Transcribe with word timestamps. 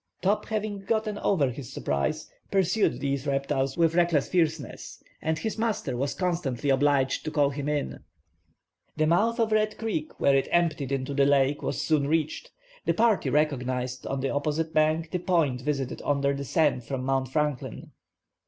Top 0.23 0.47
having 0.47 0.79
gotten 0.79 1.19
over 1.19 1.51
his 1.51 1.71
surprise, 1.71 2.27
pursued 2.49 2.99
these 2.99 3.27
reptiles 3.27 3.77
with 3.77 3.93
reckless 3.93 4.27
fierceness, 4.27 5.03
and 5.21 5.37
his 5.37 5.59
master 5.59 5.95
was 5.95 6.15
constantly 6.15 6.71
obliged 6.71 7.23
to 7.23 7.29
call 7.29 7.51
him 7.51 7.69
in. 7.69 7.99
The 8.97 9.05
mouth 9.05 9.39
of 9.39 9.51
Red 9.51 9.77
Creek, 9.77 10.19
where 10.19 10.35
it 10.35 10.47
emptied 10.51 10.91
into 10.91 11.13
the 11.13 11.25
lake, 11.25 11.61
was 11.61 11.79
soon 11.83 12.07
reached. 12.07 12.49
The 12.85 12.95
party 12.95 13.29
recognized 13.29 14.07
on 14.07 14.21
the 14.21 14.31
opposite 14.31 14.73
bank 14.73 15.11
the 15.11 15.19
point 15.19 15.61
visited 15.61 16.01
on 16.01 16.21
their 16.21 16.33
descent 16.33 16.83
from 16.83 17.03
Mount 17.05 17.27
Franklin. 17.27 17.91